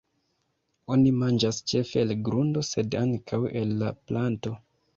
[0.95, 4.59] Oni manĝas ĉefe el grundo sed ankaŭ el la planto.